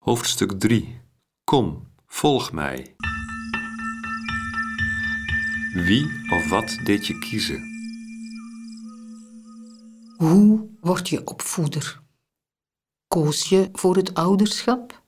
[0.00, 1.00] Hoofdstuk 3
[1.44, 2.94] Kom, volg mij.
[5.74, 7.62] Wie of wat deed je kiezen?
[10.16, 12.02] Hoe word je opvoeder?
[13.08, 15.02] Koos je voor het ouderschap?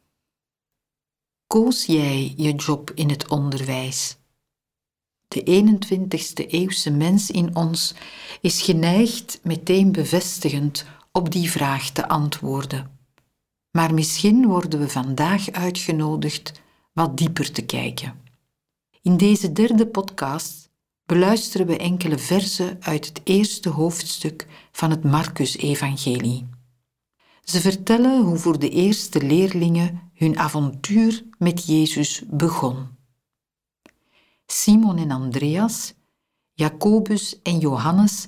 [1.47, 4.17] Koos jij je job in het onderwijs?
[5.29, 7.95] De 21ste eeuwse mens in ons
[8.41, 13.02] is geneigd meteen bevestigend op die vraag te antwoorden.
[13.73, 16.61] Maar misschien worden we vandaag uitgenodigd
[16.93, 18.21] wat dieper te kijken.
[19.03, 20.71] In deze derde podcast
[21.07, 26.49] beluisteren we enkele versen uit het eerste hoofdstuk van het Marcus-evangelie.
[27.43, 32.87] Ze vertellen hoe voor de eerste leerlingen hun avontuur met Jezus begon.
[34.47, 35.95] Simon en Andreas,
[36.53, 38.27] Jacobus en Johannes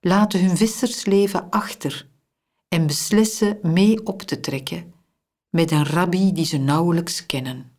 [0.00, 2.09] laten hun vissersleven achter
[2.70, 4.94] en beslissen mee op te trekken
[5.48, 7.78] met een rabbi die ze nauwelijks kennen.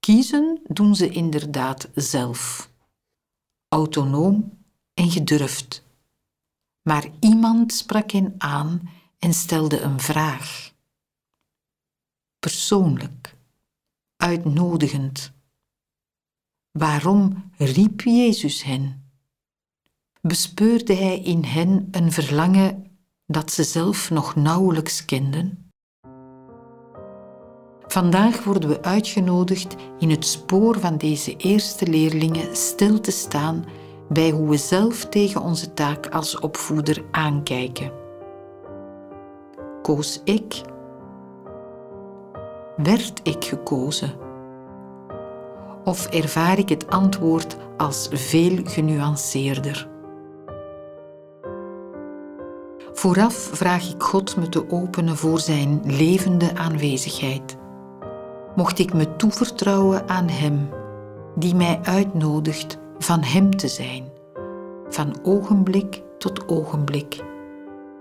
[0.00, 2.70] Kiezen doen ze inderdaad zelf,
[3.68, 4.58] autonoom
[4.94, 5.84] en gedurfd.
[6.82, 10.72] Maar iemand sprak hen aan en stelde een vraag.
[12.38, 13.36] Persoonlijk,
[14.16, 15.32] uitnodigend.
[16.70, 19.10] Waarom riep Jezus hen?
[20.20, 22.91] Bespeurde hij in hen een verlangen
[23.26, 25.70] dat ze zelf nog nauwelijks kenden?
[27.86, 33.64] Vandaag worden we uitgenodigd in het spoor van deze eerste leerlingen stil te staan
[34.08, 37.92] bij hoe we zelf tegen onze taak als opvoeder aankijken.
[39.82, 40.60] Koos ik?
[42.76, 44.12] Werd ik gekozen?
[45.84, 49.91] Of ervaar ik het antwoord als veel genuanceerder?
[53.02, 57.56] Vooraf vraag ik God me te openen voor Zijn levende aanwezigheid.
[58.54, 60.68] Mocht ik me toevertrouwen aan Hem,
[61.34, 64.04] die mij uitnodigt van Hem te zijn,
[64.88, 67.24] van ogenblik tot ogenblik,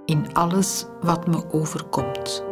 [0.06, 2.51] in alles wat me overkomt.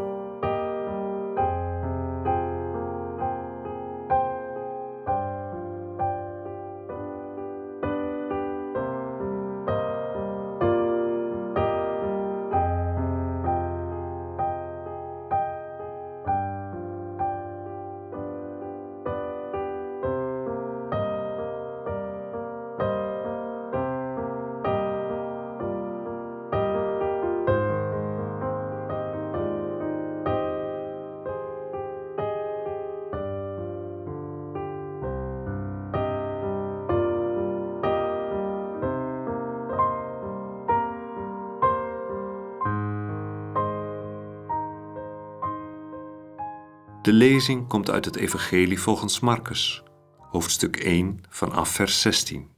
[47.09, 49.83] De lezing komt uit het Evangelie volgens Marcus,
[50.17, 52.51] hoofdstuk 1 vanaf vers 16.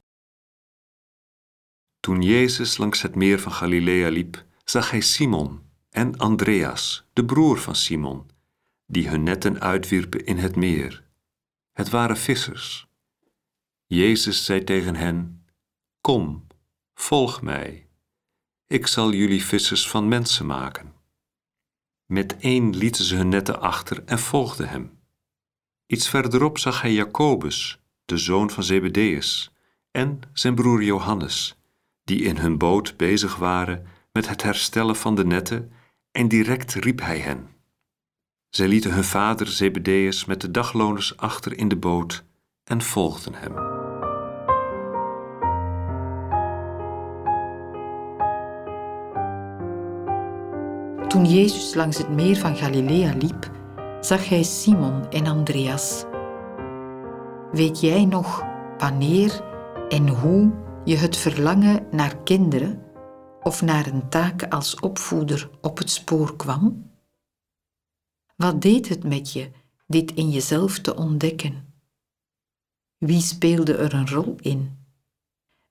[2.00, 7.58] Toen Jezus langs het meer van Galilea liep, zag hij Simon en Andreas, de broer
[7.58, 8.30] van Simon,
[8.86, 11.04] die hun netten uitwierpen in het meer.
[11.72, 12.88] Het waren vissers.
[13.86, 15.46] Jezus zei tegen hen:
[16.00, 16.46] Kom,
[16.94, 17.88] volg mij.
[18.66, 20.91] Ik zal jullie vissers van mensen maken.
[22.12, 24.98] Met één lieten ze hun netten achter en volgden hem.
[25.86, 29.52] Iets verderop zag hij Jacobus, de zoon van Zebedeus,
[29.90, 31.56] en zijn broer Johannes,
[32.04, 35.72] die in hun boot bezig waren met het herstellen van de netten,
[36.10, 37.48] en direct riep hij hen.
[38.48, 42.24] Zij lieten hun vader Zebedeus met de dagloners achter in de boot
[42.64, 43.71] en volgden hem.
[51.12, 53.50] Toen Jezus langs het meer van Galilea liep,
[54.00, 56.04] zag hij Simon en Andreas.
[57.50, 58.42] Weet jij nog
[58.78, 59.44] wanneer
[59.88, 60.52] en hoe
[60.84, 62.82] je het verlangen naar kinderen
[63.42, 66.90] of naar een taak als opvoeder op het spoor kwam?
[68.36, 69.50] Wat deed het met je
[69.86, 71.74] dit in jezelf te ontdekken?
[72.98, 74.78] Wie speelde er een rol in?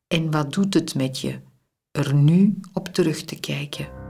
[0.07, 1.39] En wat doet het met je
[1.91, 4.00] er nu op terug te kijken?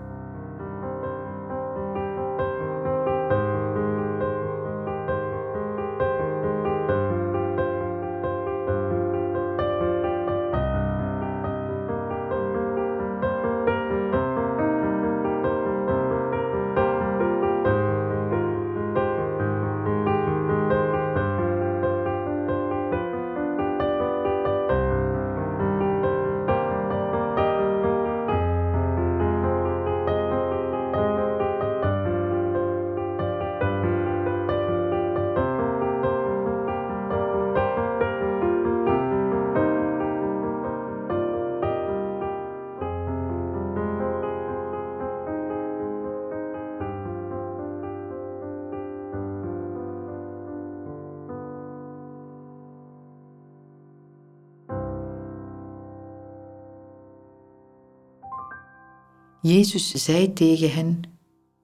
[59.42, 61.02] Jezus zei tegen hen: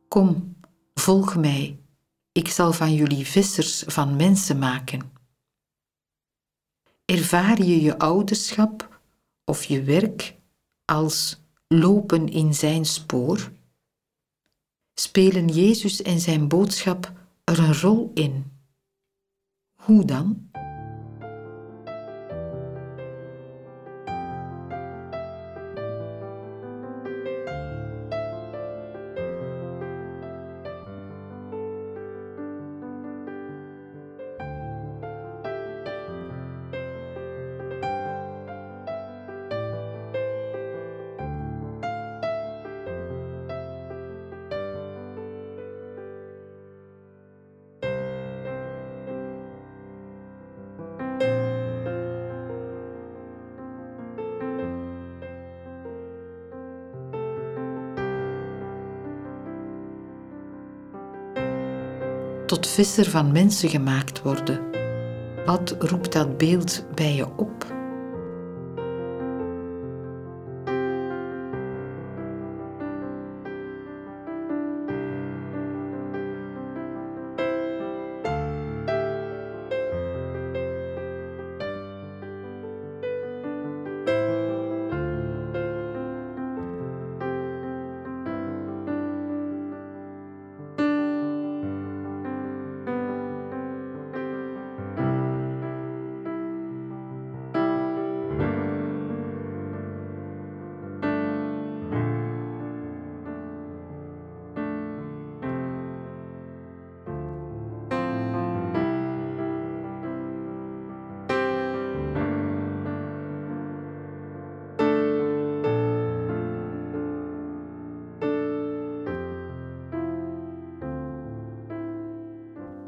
[0.08, 0.56] Kom,
[0.94, 1.80] volg mij,
[2.32, 5.12] ik zal van jullie vissers van mensen maken.
[7.06, 9.02] Ervaar je je ouderschap
[9.46, 10.36] of je werk
[10.86, 13.52] als lopen in zijn spoor?
[14.94, 17.12] Spelen Jezus en zijn boodschap
[17.44, 18.52] er een rol in?
[19.76, 20.47] Hoe dan?
[62.48, 64.60] Tot visser van mensen gemaakt worden.
[65.46, 67.77] Wat roept dat beeld bij je op?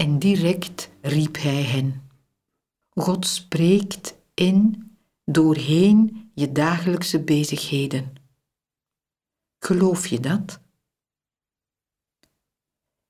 [0.10, 2.10] En direct riep hij hen.
[2.90, 4.92] God spreekt in,
[5.26, 8.14] doorheen je dagelijkse bezigheden.
[9.60, 10.62] Geloof je dat?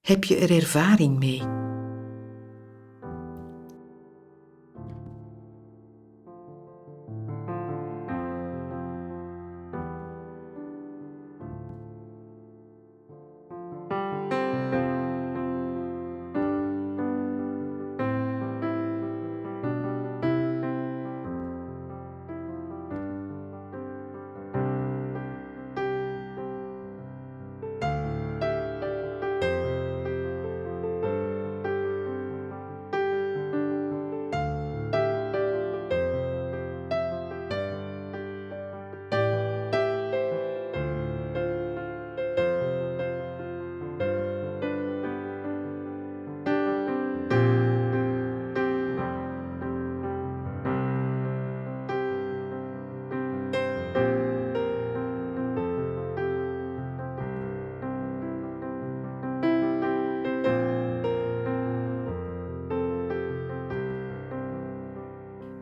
[0.02, 1.69] Heb je er ervaring mee?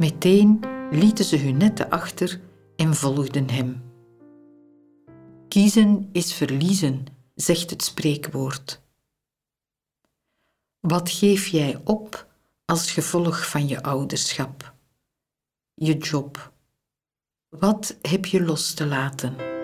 [0.07, 0.59] Meteen
[0.91, 2.41] lieten ze hun netten achter
[2.75, 3.83] en volgden hem.
[5.47, 8.81] Kiezen is verliezen, zegt het spreekwoord.
[10.79, 12.27] Wat geef jij op
[12.65, 14.73] als gevolg van je ouderschap?
[15.73, 16.53] Je job.
[17.49, 19.56] Wat heb je los te laten?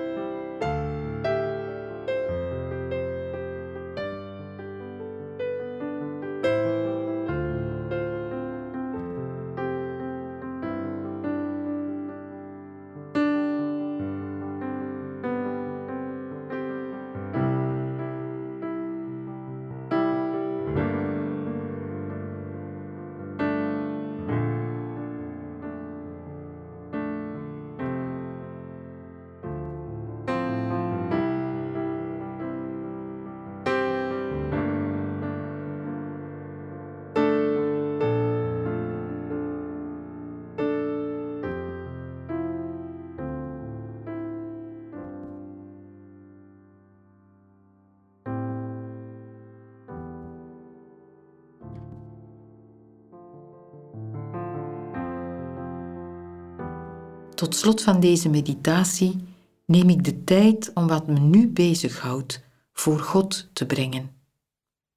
[57.44, 59.24] Tot slot van deze meditatie
[59.66, 64.12] neem ik de tijd om wat me nu bezighoudt voor God te brengen.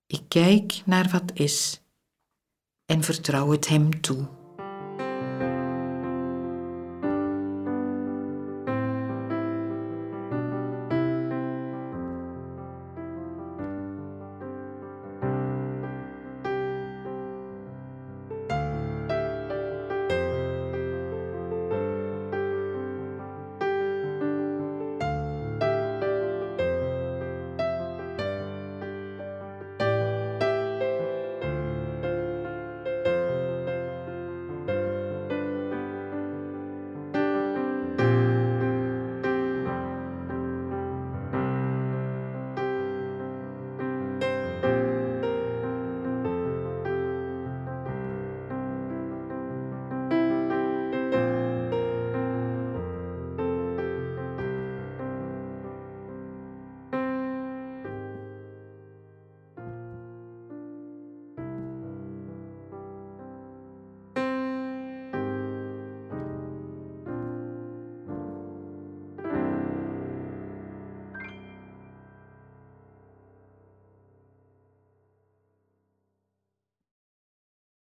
[0.07, 1.81] Ik kijk naar wat is
[2.85, 4.27] en vertrouw het Hem toe.